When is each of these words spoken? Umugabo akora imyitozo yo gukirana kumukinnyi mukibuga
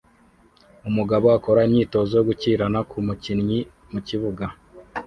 Umugabo 0.89 1.25
akora 1.37 1.65
imyitozo 1.67 2.11
yo 2.15 2.25
gukirana 2.29 2.79
kumukinnyi 2.89 3.59
mukibuga 3.91 4.45